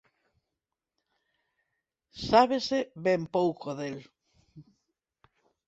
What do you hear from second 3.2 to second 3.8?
pouco